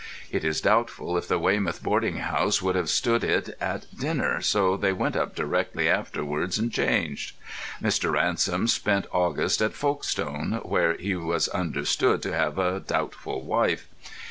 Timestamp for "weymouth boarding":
1.37-2.15